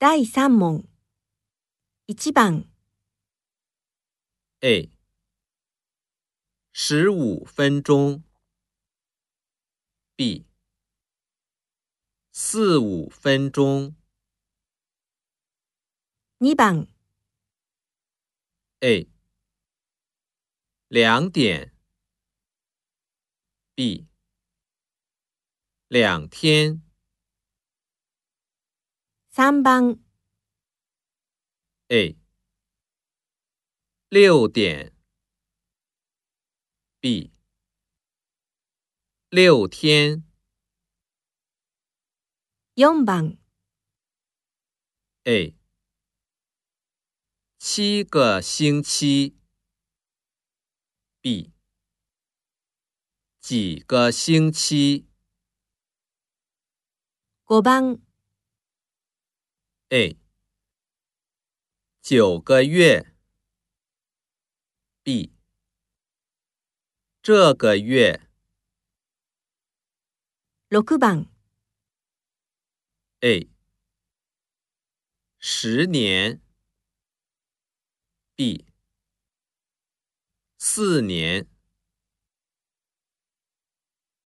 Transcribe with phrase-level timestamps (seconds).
[0.00, 0.86] 第3問。
[2.08, 2.64] 1番。
[4.62, 4.88] A。
[6.72, 8.24] 十五分钟。
[10.16, 10.46] B。
[12.32, 13.94] 四五分钟。
[16.40, 16.86] 2番。
[18.80, 19.06] A。
[20.88, 21.74] 两点。
[23.74, 24.06] B。
[25.90, 26.82] 两天。
[29.32, 29.96] 三番
[31.86, 32.16] ，A
[34.08, 34.92] 六点
[36.98, 37.30] ，B
[39.28, 40.24] 六天。
[42.74, 43.38] 四番
[45.22, 45.54] ，A
[47.60, 49.36] 七个星期
[51.20, 51.52] ，B
[53.38, 55.06] 几个星期。
[57.48, 58.00] 五番。
[59.92, 60.16] A，
[62.00, 63.12] 九个月。
[65.02, 65.32] B，
[67.20, 68.20] 这个月。
[70.68, 71.26] 六番。
[73.22, 73.48] A，
[75.40, 76.40] 十年。
[78.36, 78.64] B，
[80.56, 81.48] 四年。